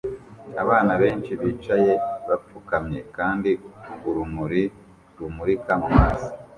Abana 0.63 0.93
benshi 1.01 1.31
bicaye 1.41 1.91
bapfukamye 2.27 2.99
kandi 3.17 3.49
urumuri 4.07 4.63
rumurika 5.17 5.73
mu 5.81 5.89
maso 5.97 6.29